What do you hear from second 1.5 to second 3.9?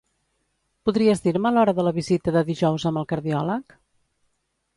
l'hora de la visita de dijous amb el cardiòleg?